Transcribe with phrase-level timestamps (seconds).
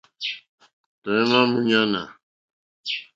[1.01, 2.01] Tɔ̀ímá !múɲánà.